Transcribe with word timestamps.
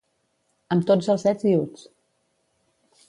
Amb 0.75 0.87
tots 0.91 1.09
els 1.15 1.25
ets 1.33 1.47
i 1.51 1.53
uts. 1.59 1.85